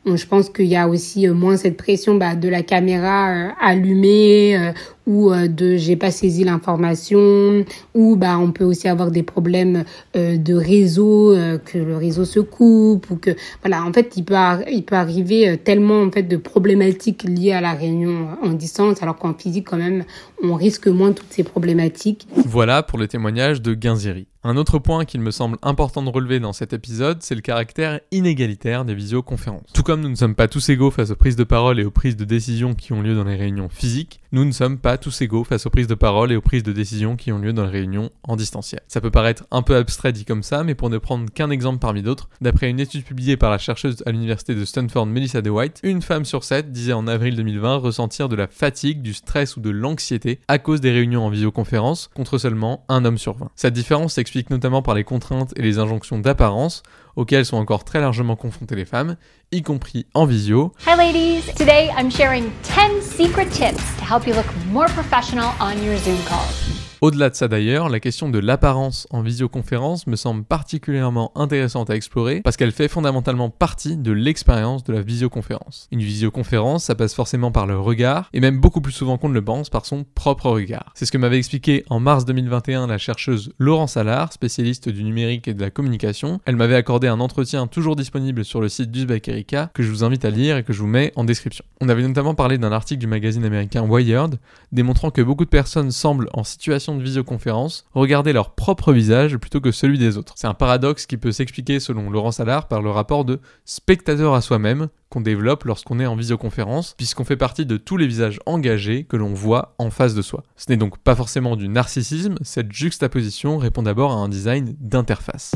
Je 0.04 0.26
pense 0.26 0.50
qu'il 0.50 0.66
y 0.66 0.76
a 0.76 0.88
aussi 0.88 1.28
euh, 1.28 1.35
moins 1.35 1.56
cette 1.56 1.76
pression 1.76 2.16
bah, 2.16 2.35
de 2.35 2.49
la 2.49 2.62
caméra 2.62 3.30
euh, 3.30 3.49
allumée 3.61 4.56
euh, 4.56 4.73
ou 5.06 5.32
de 5.32 5.76
j'ai 5.76 5.97
pas 5.97 6.11
saisi 6.11 6.44
l'information 6.44 7.64
ou 7.94 8.16
bah 8.16 8.38
on 8.38 8.52
peut 8.52 8.64
aussi 8.64 8.88
avoir 8.88 9.11
des 9.11 9.23
problèmes 9.23 9.85
de 10.14 10.54
réseau 10.54 11.35
que 11.64 11.78
le 11.78 11.97
réseau 11.97 12.25
se 12.25 12.40
coupe 12.40 13.11
ou 13.11 13.16
que 13.16 13.30
voilà 13.62 13.85
en 13.85 13.92
fait 13.92 14.14
il 14.16 14.25
peut 14.25 14.37
il 14.71 14.85
peut 14.85 14.97
arriver 14.97 15.59
tellement 15.59 16.02
en 16.02 16.11
fait 16.11 16.23
de 16.23 16.37
problématiques 16.37 17.25
liées 17.25 17.52
à 17.52 17.61
la 17.61 17.73
réunion 17.73 18.28
en 18.42 18.52
distance 18.52 19.02
alors 19.02 19.16
qu'en 19.16 19.35
physique 19.35 19.68
quand 19.68 19.76
même 19.76 20.04
on 20.42 20.54
risque 20.54 20.88
moins 20.88 21.12
toutes 21.12 21.30
ces 21.32 21.44
problématiques. 21.44 22.26
Voilà 22.47 22.82
pour 22.82 22.99
le 22.99 23.06
témoignage 23.09 23.62
de 23.62 23.75
Guinziri. 23.75 24.26
Un 24.44 24.56
autre 24.56 24.80
point 24.80 25.04
qu'il 25.04 25.21
me 25.21 25.30
semble 25.30 25.56
important 25.62 26.02
de 26.02 26.11
relever 26.11 26.40
dans 26.40 26.52
cet 26.52 26.73
épisode, 26.73 27.18
c'est 27.23 27.37
le 27.37 27.42
caractère 27.42 28.00
inégalitaire 28.11 28.85
des 28.85 28.94
visioconférences. 28.94 29.73
Tout 29.73 29.85
comme 29.85 30.00
nous 30.00 30.09
ne 30.09 30.16
sommes 30.16 30.35
pas 30.35 30.49
tous 30.49 30.68
égaux 30.68 30.90
face 30.90 31.12
aux 31.12 31.16
prises 31.16 31.37
de 31.37 31.44
parole 31.44 31.78
et 31.78 31.85
aux 31.85 31.92
prises 31.92 32.16
de 32.16 32.25
décision 32.25 32.75
qui 32.75 32.92
ont 32.92 33.02
lieu 33.02 33.14
dans 33.14 33.23
les 33.23 33.37
réunions 33.37 33.68
physiques, 33.68 34.21
nous 34.32 34.44
ne 34.44 34.50
sommes 34.50 34.78
pas 34.78 34.91
tous 34.99 35.22
égaux 35.22 35.44
face 35.44 35.66
aux 35.66 35.70
prises 35.70 35.87
de 35.87 35.94
parole 35.94 36.32
et 36.32 36.37
aux 36.37 36.40
prises 36.40 36.62
de 36.62 36.72
décision 36.72 37.16
qui 37.16 37.32
ont 37.32 37.38
lieu 37.38 37.52
dans 37.52 37.64
les 37.64 37.70
réunions 37.70 38.11
en 38.22 38.37
distanciel. 38.37 38.82
Ça 38.88 39.00
peut 39.00 39.11
paraître 39.11 39.44
un 39.50 39.62
peu 39.62 39.76
abstrait 39.76 40.12
dit 40.12 40.25
comme 40.25 40.42
ça, 40.42 40.64
mais 40.64 40.75
pour 40.75 40.90
ne 40.90 40.99
prendre 40.99 41.30
qu'un 41.32 41.50
exemple 41.50 41.78
parmi 41.78 42.02
d'autres, 42.02 42.28
d'après 42.40 42.70
une 42.70 42.80
étude 42.80 43.04
publiée 43.04 43.37
par 43.37 43.50
la 43.50 43.58
chercheuse 43.58 44.02
à 44.06 44.12
l'université 44.12 44.54
de 44.54 44.64
Stanford 44.64 45.06
Melissa 45.06 45.42
DeWhite, 45.42 45.80
une 45.82 46.02
femme 46.02 46.25
sur 46.25 46.44
sept 46.44 46.72
disait 46.72 46.92
en 46.92 47.06
avril 47.06 47.37
2020 47.37 47.76
ressentir 47.76 48.28
de 48.28 48.37
la 48.37 48.46
fatigue, 48.46 49.02
du 49.02 49.14
stress 49.14 49.56
ou 49.56 49.61
de 49.61 49.70
l'anxiété 49.70 50.40
à 50.49 50.58
cause 50.58 50.80
des 50.80 50.90
réunions 50.90 51.25
en 51.25 51.30
visioconférence, 51.30 52.11
contre 52.14 52.38
seulement 52.38 52.84
un 52.88 53.04
homme 53.04 53.18
sur 53.18 53.37
20. 53.37 53.50
Cette 53.56 53.75
différence 53.75 54.14
s'explique 54.14 54.50
notamment 54.50 54.82
par 54.82 54.94
les 54.94 55.04
contraintes 55.04 55.52
et 55.56 55.62
les 55.62 55.78
injonctions 55.78 56.18
d'apparence, 56.18 56.82
auxquelles 57.16 57.47
sont 57.47 57.57
encore 57.57 57.85
très 57.85 58.00
largement 58.00 58.37
confrontées 58.37 58.76
les 58.76 58.85
femmes, 58.85 59.16
y 59.50 59.62
compris 59.62 60.07
en 60.14 60.26
visio. 60.26 60.73
Hi 60.87 60.97
ladies, 60.97 61.52
today 61.54 61.90
I'm 61.97 62.11
sharing 62.11 62.50
10 62.62 63.02
secret 63.02 63.50
tips 63.50 63.83
to 63.99 64.04
help 64.04 64.26
you 64.26 64.35
look 64.35 64.47
more 64.71 64.88
professional 64.88 65.50
on 65.61 65.83
your 65.85 65.97
Zoom 65.97 66.19
calls. 66.26 66.82
Au-delà 67.02 67.30
de 67.30 67.35
ça 67.35 67.49
d'ailleurs, 67.49 67.88
la 67.88 67.99
question 67.99 68.28
de 68.28 68.38
l'apparence 68.38 69.09
en 69.11 69.23
visioconférence 69.23 70.06
me 70.06 70.14
semble 70.14 70.44
particulièrement 70.44 71.32
intéressante 71.35 71.90
à 71.90 71.97
explorer 71.97 72.42
parce 72.42 72.56
qu'elle 72.56 72.71
fait 72.71 72.87
fondamentalement 72.87 73.50
partie 73.50 73.97
de 73.97 74.12
l'expérience 74.12 74.85
de 74.85 74.92
la 74.92 75.00
visioconférence. 75.00 75.88
Une 75.90 75.99
visioconférence, 75.99 76.85
ça 76.85 76.94
passe 76.94 77.12
forcément 77.14 77.50
par 77.50 77.66
le 77.66 77.76
regard, 77.76 78.30
et 78.32 78.38
même 78.38 78.61
beaucoup 78.61 78.80
plus 78.80 78.92
souvent 78.92 79.18
qu'on 79.18 79.30
ne 79.30 79.35
le 79.35 79.44
pense, 79.44 79.68
par 79.68 79.85
son 79.85 80.04
propre 80.14 80.49
regard. 80.49 80.92
C'est 80.94 81.04
ce 81.04 81.11
que 81.11 81.18
m'avait 81.18 81.38
expliqué 81.38 81.85
en 81.90 81.99
mars 81.99 82.25
2021 82.25 82.87
la 82.87 82.99
chercheuse 82.99 83.52
Laurence 83.59 83.97
Allard, 83.97 84.32
spécialiste 84.32 84.88
du 84.88 85.02
numérique 85.02 85.49
et 85.49 85.54
de 85.54 85.61
la 85.61 85.71
communication. 85.71 86.40
Elle 86.44 86.54
m'avait 86.54 86.76
accordé 86.76 87.09
un 87.09 87.18
entretien 87.18 87.66
toujours 87.66 87.97
disponible 87.97 88.44
sur 88.44 88.61
le 88.61 88.68
site 88.68 88.92
d'Uzbek 88.92 89.26
Erika 89.26 89.73
que 89.75 89.82
je 89.82 89.90
vous 89.90 90.04
invite 90.04 90.25
à 90.25 90.30
lire 90.30 90.56
et 90.56 90.62
que 90.62 90.73
je 90.73 90.80
vous 90.80 90.87
mets 90.87 91.12
en 91.16 91.25
description. 91.25 91.64
On 91.80 91.88
avait 91.88 92.06
notamment 92.06 92.37
parlé 92.37 92.59
d'un 92.59 92.71
article 92.71 93.00
du 93.00 93.09
magazine 93.09 93.44
américain 93.44 93.82
Wired 93.82 94.38
démontrant 94.71 95.11
que 95.11 95.21
beaucoup 95.21 95.44
de 95.44 95.50
personnes 95.50 95.90
semblent 95.90 96.28
en 96.32 96.44
situation 96.44 96.91
de 96.94 97.02
visioconférence 97.02 97.87
regarder 97.92 98.32
leur 98.32 98.54
propre 98.54 98.92
visage 98.92 99.37
plutôt 99.37 99.61
que 99.61 99.72
celui 99.72 99.99
des 99.99 100.16
autres. 100.16 100.34
C'est 100.37 100.46
un 100.46 100.54
paradoxe 100.54 101.06
qui 101.06 101.16
peut 101.16 101.32
s'expliquer 101.32 101.80
selon 101.80 102.11
Laurent 102.11 102.30
Allard 102.38 102.68
par 102.68 102.82
le 102.82 102.90
rapport 102.90 103.25
de 103.25 103.40
spectateur 103.64 104.34
à 104.34 104.40
soi-même 104.40 104.88
qu'on 105.08 105.20
développe 105.20 105.64
lorsqu'on 105.64 106.00
est 106.00 106.06
en 106.06 106.16
visioconférence, 106.16 106.94
puisqu'on 106.96 107.25
fait 107.25 107.37
partie 107.37 107.66
de 107.66 107.76
tous 107.76 107.96
les 107.96 108.06
visages 108.06 108.40
engagés 108.46 109.04
que 109.04 109.16
l'on 109.16 109.34
voit 109.34 109.75
en 109.78 109.90
face 109.90 110.14
de 110.14 110.22
soi. 110.22 110.42
Ce 110.56 110.66
n'est 110.70 110.78
donc 110.78 110.99
pas 110.99 111.14
forcément 111.14 111.54
du 111.54 111.68
narcissisme, 111.68 112.37
cette 112.40 112.72
juxtaposition 112.72 113.58
répond 113.58 113.82
d'abord 113.82 114.12
à 114.12 114.16
un 114.16 114.28
design 114.28 114.75
d'interface. 114.80 115.54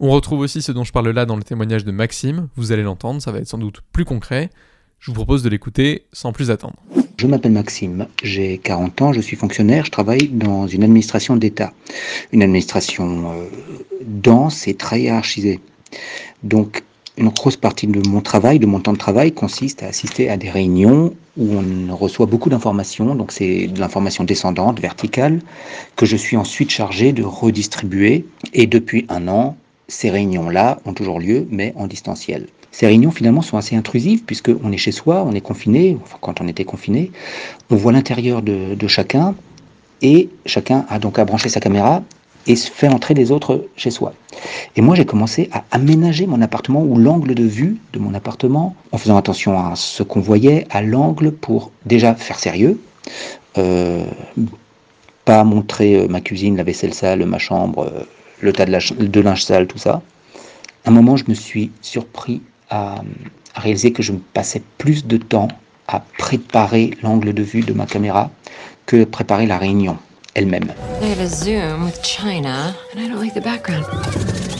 On 0.00 0.10
retrouve 0.10 0.40
aussi 0.40 0.60
ce 0.60 0.72
dont 0.72 0.84
je 0.84 0.92
parle 0.92 1.08
là 1.10 1.24
dans 1.24 1.36
le 1.36 1.42
témoignage 1.42 1.84
de 1.84 1.92
Maxime, 1.92 2.48
vous 2.56 2.72
allez 2.72 2.82
l'entendre, 2.82 3.22
ça 3.22 3.32
va 3.32 3.38
être 3.38 3.48
sans 3.48 3.58
doute 3.58 3.80
plus 3.92 4.04
concret. 4.04 4.50
Je 4.98 5.10
vous 5.10 5.14
propose 5.14 5.42
de 5.42 5.48
l'écouter 5.48 6.06
sans 6.12 6.32
plus 6.32 6.50
attendre. 6.50 6.76
Je 7.18 7.26
m'appelle 7.26 7.52
Maxime, 7.52 8.08
j'ai 8.22 8.58
40 8.58 9.00
ans, 9.00 9.12
je 9.14 9.22
suis 9.22 9.36
fonctionnaire, 9.36 9.86
je 9.86 9.90
travaille 9.90 10.28
dans 10.28 10.66
une 10.66 10.84
administration 10.84 11.36
d'État. 11.36 11.72
Une 12.30 12.42
administration 12.42 13.30
euh, 13.30 13.46
dense 14.04 14.68
et 14.68 14.74
très 14.74 15.00
hiérarchisée. 15.00 15.60
Donc, 16.42 16.82
une 17.16 17.30
grosse 17.30 17.56
partie 17.56 17.86
de 17.86 18.06
mon 18.06 18.20
travail, 18.20 18.58
de 18.58 18.66
mon 18.66 18.80
temps 18.80 18.92
de 18.92 18.98
travail, 18.98 19.32
consiste 19.32 19.82
à 19.82 19.86
assister 19.86 20.28
à 20.28 20.36
des 20.36 20.50
réunions 20.50 21.14
où 21.38 21.54
on 21.54 21.96
reçoit 21.96 22.26
beaucoup 22.26 22.50
d'informations. 22.50 23.14
Donc, 23.14 23.32
c'est 23.32 23.68
de 23.68 23.80
l'information 23.80 24.24
descendante, 24.24 24.78
verticale, 24.78 25.40
que 25.96 26.04
je 26.04 26.16
suis 26.16 26.36
ensuite 26.36 26.68
chargé 26.68 27.14
de 27.14 27.22
redistribuer. 27.22 28.26
Et 28.52 28.66
depuis 28.66 29.06
un 29.08 29.26
an, 29.28 29.56
ces 29.88 30.10
réunions-là 30.10 30.78
ont 30.84 30.92
toujours 30.92 31.20
lieu, 31.20 31.46
mais 31.50 31.72
en 31.76 31.86
distanciel. 31.86 32.46
Ces 32.72 32.86
réunions 32.86 33.10
finalement 33.10 33.42
sont 33.42 33.56
assez 33.56 33.74
intrusives 33.74 34.24
puisqu'on 34.24 34.70
est 34.70 34.76
chez 34.76 34.92
soi, 34.92 35.24
on 35.26 35.32
est 35.32 35.40
confiné, 35.40 35.96
enfin 36.02 36.18
quand 36.20 36.40
on 36.40 36.48
était 36.48 36.64
confiné, 36.64 37.10
on 37.70 37.76
voit 37.76 37.92
l'intérieur 37.92 38.42
de, 38.42 38.86
chacun 38.86 39.34
et 40.02 40.28
chacun 40.44 40.84
a 40.88 40.98
donc 40.98 41.18
à 41.18 41.24
brancher 41.24 41.48
sa 41.48 41.60
caméra 41.60 42.02
et 42.46 42.54
se 42.54 42.70
fait 42.70 42.88
entrer 42.88 43.14
les 43.14 43.32
autres 43.32 43.66
chez 43.76 43.90
soi. 43.90 44.12
Et 44.76 44.82
moi, 44.82 44.94
j'ai 44.94 45.06
commencé 45.06 45.48
à 45.52 45.64
aménager 45.70 46.26
mon 46.26 46.42
appartement 46.42 46.82
ou 46.82 46.96
l'angle 46.98 47.34
de 47.34 47.44
vue 47.44 47.78
de 47.92 47.98
mon 47.98 48.14
appartement 48.14 48.76
en 48.92 48.98
faisant 48.98 49.16
attention 49.16 49.58
à 49.58 49.74
ce 49.74 50.02
qu'on 50.02 50.20
voyait, 50.20 50.66
à 50.70 50.82
l'angle 50.82 51.32
pour 51.32 51.70
déjà 51.86 52.14
faire 52.14 52.38
sérieux, 52.38 52.78
euh, 53.58 54.04
pas 55.24 55.42
montrer 55.44 55.96
euh, 55.96 56.08
ma 56.08 56.20
cuisine, 56.20 56.56
la 56.56 56.62
vaisselle 56.62 56.94
sale, 56.94 57.24
ma 57.24 57.38
chambre, 57.38 57.90
euh, 57.90 58.04
le 58.40 58.52
tas 58.52 58.66
de, 58.66 59.06
de 59.06 59.20
linge 59.20 59.44
sale, 59.44 59.66
tout 59.66 59.78
ça. 59.78 60.02
À 60.84 60.90
un 60.90 60.92
moment, 60.92 61.16
je 61.16 61.24
me 61.28 61.34
suis 61.34 61.70
surpris 61.82 62.42
à, 62.70 62.96
réaliser 63.56 63.92
que 63.92 64.02
je 64.02 64.12
me 64.12 64.18
passais 64.18 64.62
plus 64.78 65.06
de 65.06 65.16
temps 65.16 65.48
à 65.88 66.00
préparer 66.18 66.90
l'angle 67.02 67.32
de 67.32 67.42
vue 67.42 67.62
de 67.62 67.72
ma 67.72 67.86
caméra 67.86 68.30
que 68.84 69.04
préparer 69.04 69.46
la 69.46 69.58
réunion 69.58 69.96
elle-même. 70.34 70.72
I 71.00 71.06
have 71.06 71.20
a 71.20 71.26
Zoom 71.26 71.84
with 71.84 72.02
China, 72.02 72.74
and 72.92 73.00
I 73.00 73.08
don't 73.08 73.20
like 73.20 73.34
the 73.34 73.42
background. 73.42 73.86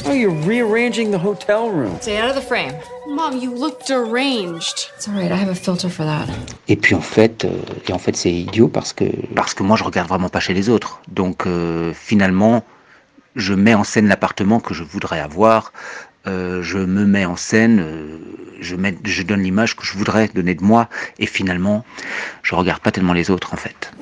Oh, 0.09 0.13
you're 0.13 0.31
rearranging 0.31 1.11
the 1.11 1.19
hotel 1.19 1.69
room? 1.69 1.97
Stay 2.01 2.17
out 2.17 2.31
of 2.31 2.37
the 2.37 2.41
frame. 2.41 2.73
Mom, 3.09 3.39
you 3.39 3.53
look 3.53 3.85
deranged. 3.87 4.91
It's 4.97 5.09
alright, 5.09 5.31
I 5.31 5.37
have 5.37 5.51
a 5.51 5.55
filter 5.55 5.89
for 5.91 6.05
that. 6.05 6.29
Et 6.69 6.77
puis 6.77 6.95
en 6.95 7.01
fait, 7.01 7.45
euh, 7.45 7.51
et 7.89 7.93
en 7.93 7.99
fait 7.99 8.17
c'est 8.17 8.33
idiot 8.33 8.69
parce 8.69 8.93
que 8.93 9.05
parce 9.35 9.53
que 9.53 9.63
moi 9.63 9.77
je 9.77 9.85
regarde 9.85 10.09
vraiment 10.09 10.29
pas 10.29 10.41
chez 10.41 10.55
les 10.55 10.69
autres. 10.69 11.01
Donc 11.09 11.47
euh, 11.47 11.93
finalement, 11.93 12.65
je 13.37 13.55
mets 13.55 13.75
en 13.75 13.85
scène 13.85 14.09
l'appartement 14.09 14.59
que 14.59 14.75
je 14.75 14.83
voudrais 14.83 15.21
avoir. 15.21 15.73
Euh, 16.27 16.63
je 16.63 16.79
me 16.79 17.05
mets 17.05 17.25
en 17.25 17.37
scène, 17.37 17.79
euh, 17.79 18.19
je, 18.61 18.75
je 19.05 19.23
donne 19.23 19.43
l'image 19.43 19.77
que 19.77 19.87
je 19.87 19.97
voudrais 19.97 20.29
donner 20.29 20.57
de 20.57 20.65
moi, 20.65 20.89
et 21.21 21.27
finalement, 21.27 21.85
je 22.43 22.57
regarde 22.57 22.83
pas 22.83 22.91
tellement 22.91 23.13
les 23.13 23.31
autres 23.31 23.55
en 23.55 23.57
fait. 23.57 23.93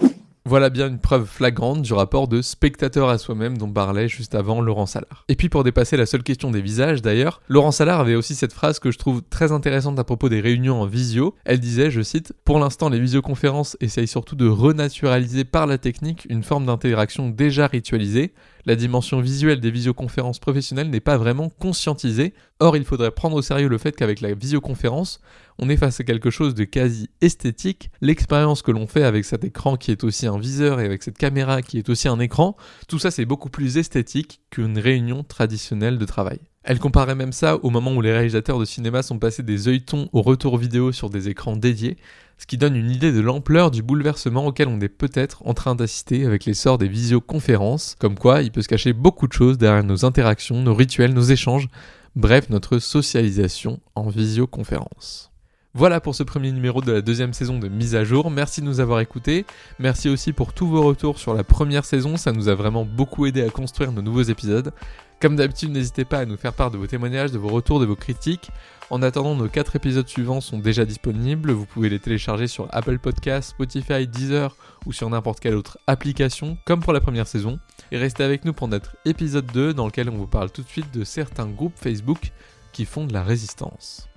Voilà 0.47 0.69
bien 0.69 0.89
une 0.89 0.99
preuve 0.99 1.25
flagrante 1.25 1.81
du 1.81 1.95
rapport 1.95 2.29
de 2.29 2.43
spectateur 2.43 3.09
à 3.09 3.17
soi-même 3.17 3.57
dont 3.57 3.71
parlait 3.71 4.09
juste 4.09 4.35
avant 4.35 4.61
Laurent 4.61 4.85
Salard. 4.85 5.25
Et 5.29 5.37
puis 5.37 5.49
pour 5.49 5.65
dépasser 5.65 5.97
la 5.97 6.05
seule 6.05 6.23
question 6.23 6.51
des 6.51 6.61
visages 6.61 7.01
d'ailleurs, 7.01 7.41
Laurent 7.49 7.71
Salard 7.71 8.01
avait 8.01 8.15
aussi 8.15 8.35
cette 8.35 8.53
phrase 8.53 8.79
que 8.79 8.91
je 8.91 8.99
trouve 8.99 9.23
très 9.23 9.53
intéressante 9.53 9.99
à 9.99 10.05
propos 10.05 10.29
des 10.29 10.43
réunions 10.43 10.83
en 10.83 10.87
visio. 10.87 11.35
Elle 11.47 11.61
disait, 11.61 11.91
je 11.91 12.03
cite, 12.03 12.35
Pour 12.45 12.59
l'instant 12.59 12.91
les 12.91 13.01
visioconférences 13.01 13.79
essayent 13.81 14.07
surtout 14.07 14.37
de 14.37 14.47
renaturaliser 14.47 15.45
par 15.45 15.67
la 15.67 15.79
technique 15.79 16.27
une 16.29 16.43
forme 16.43 16.67
d'interaction 16.67 17.31
déjà 17.31 17.67
ritualisée, 17.67 18.35
la 18.67 18.77
dimension 18.77 19.21
visuelle 19.21 19.61
des 19.61 19.71
visioconférences 19.71 20.39
professionnelles 20.39 20.91
n'est 20.91 21.01
pas 21.01 21.17
vraiment 21.17 21.49
conscientisée. 21.49 22.35
Or, 22.61 22.77
il 22.77 22.85
faudrait 22.85 23.11
prendre 23.11 23.37
au 23.37 23.43
sérieux 23.43 23.69
le 23.69 23.79
fait 23.79 23.95
qu'avec 23.95 24.21
la 24.21 24.35
visioconférence, 24.35 25.21
on 25.59 25.69
est 25.69 25.77
face 25.77 26.01
à 26.01 26.05
quelque 26.05 26.31
chose 26.31 26.55
de 26.55 26.65
quasi 26.65 27.11
esthétique. 27.21 27.91
L'expérience 28.01 28.63
que 28.63 28.71
l'on 28.71 28.87
fait 28.87 29.05
avec 29.05 29.25
cet 29.25 29.45
écran 29.45 29.77
qui 29.77 29.91
est 29.91 30.05
aussi 30.05 30.27
un 30.27 30.39
viseur 30.39 30.81
et 30.81 30.85
avec 30.85 31.03
cette 31.03 31.19
caméra 31.19 31.63
qui 31.63 31.79
est 31.79 31.89
aussi 31.89 32.09
un 32.09 32.19
écran, 32.21 32.57
tout 32.89 32.99
ça 32.99 33.11
c'est 33.11 33.25
beaucoup 33.25 33.51
plus 33.51 33.77
esthétique 33.77 34.41
qu'une 34.55 34.79
réunion 34.79 35.25
traditionnelle 35.25 35.99
de 35.99 36.05
travail. 36.05 36.39
Elle 36.63 36.79
comparait 36.79 37.17
même 37.17 37.33
ça 37.33 37.57
au 37.57 37.71
moment 37.71 37.93
où 37.93 38.01
les 38.01 38.13
réalisateurs 38.13 38.61
de 38.61 38.65
cinéma 38.65 39.03
sont 39.03 39.19
passés 39.19 39.43
des 39.43 39.67
œilletons 39.69 40.09
au 40.13 40.23
retour 40.23 40.59
vidéo 40.59 40.93
sur 40.93 41.11
des 41.11 41.29
écrans 41.29 41.57
dédiés, 41.57 41.99
ce 42.39 42.47
qui 42.47 42.57
donne 42.57 42.77
une 42.77 42.91
idée 42.91 43.11
de 43.11 43.21
l'ampleur 43.21 43.73
du 43.73 43.83
bouleversement 43.83 44.47
auquel 44.47 44.69
on 44.69 44.81
est 44.81 44.89
peut-être 44.89 45.45
en 45.45 45.55
train 45.55 45.75
d'assister 45.75 46.25
avec 46.25 46.45
l'essor 46.45 46.79
des 46.79 46.89
visioconférences, 46.89 47.97
comme 47.99 48.17
quoi 48.17 48.43
il 48.43 48.53
peut 48.53 48.63
se 48.63 48.69
cacher 48.69 48.93
beaucoup 48.93 49.27
de 49.27 49.33
choses 49.33 49.59
derrière 49.59 49.83
nos 49.83 50.05
interactions, 50.05 50.63
nos 50.63 50.75
rituels, 50.75 51.15
nos 51.15 51.23
échanges, 51.23 51.69
bref 52.15 52.49
notre 52.49 52.79
socialisation 52.79 53.81
en 53.97 54.09
visioconférence. 54.09 55.34
Voilà 55.77 56.01
pour 56.01 56.15
ce 56.15 56.23
premier 56.23 56.53
numéro 56.53 56.81
de 56.81 56.93
la 56.93 57.01
deuxième 57.01 57.33
saison 57.33 57.59
de 57.59 57.67
Mise 57.67 57.97
à 57.97 58.05
jour. 58.05 58.31
Merci 58.31 58.61
de 58.61 58.67
nous 58.67 58.79
avoir 58.79 59.01
écoutés. 59.01 59.45
Merci 59.81 60.09
aussi 60.09 60.33
pour 60.33 60.53
tous 60.53 60.69
vos 60.69 60.85
retours 60.85 61.19
sur 61.19 61.35
la 61.35 61.43
première 61.43 61.85
saison. 61.85 62.17
Ça 62.17 62.31
nous 62.31 62.49
a 62.49 62.55
vraiment 62.55 62.85
beaucoup 62.85 63.27
aidé 63.27 63.43
à 63.43 63.51
construire 63.51 63.91
nos 63.91 64.01
nouveaux 64.01 64.23
épisodes. 64.23 64.73
Comme 65.21 65.35
d'habitude, 65.35 65.73
n'hésitez 65.73 66.05
pas 66.05 66.21
à 66.21 66.27
nous 66.27 66.37
faire 66.37 66.53
part 66.53 66.71
de 66.71 66.79
vos 66.79 66.87
témoignages, 66.87 67.33
de 67.33 67.39
vos 67.39 67.49
retours, 67.49 67.81
de 67.81 67.87
vos 67.87 67.97
critiques. 67.97 68.53
En 68.89 69.03
attendant, 69.03 69.35
nos 69.35 69.49
4 69.49 69.75
épisodes 69.75 70.07
suivants 70.07 70.41
sont 70.41 70.61
déjà 70.61 70.85
disponibles. 70.85 71.51
Vous 71.51 71.67
pouvez 71.67 71.89
les 71.89 71.99
télécharger 71.99 72.47
sur 72.47 72.69
Apple 72.71 73.01
Podcasts, 73.01 73.51
Spotify, 73.51 74.07
Deezer 74.07 74.57
ou 74.87 74.93
sur 74.93 75.11
n'importe 75.11 75.41
quelle 75.41 75.57
autre 75.57 75.79
application, 75.89 76.57
comme 76.67 76.85
pour 76.85 76.93
la 76.93 77.01
première 77.01 77.27
saison. 77.27 77.59
Et 77.91 77.99
restez 77.99 78.23
avec 78.23 78.45
nous 78.45 78.53
pour 78.53 78.69
notre 78.69 78.95
épisode 79.07 79.47
2 79.47 79.75
dans 79.75 79.87
lequel 79.87 80.09
on 80.09 80.19
vous 80.19 80.29
parle 80.29 80.53
tout 80.53 80.63
de 80.63 80.69
suite 80.69 80.95
de 80.95 81.03
certains 81.03 81.49
groupes 81.49 81.75
Facebook 81.75 82.31
qui 82.71 82.85
font 82.85 83.09
de 83.09 83.13
la 83.13 83.25
résistance. 83.25 84.09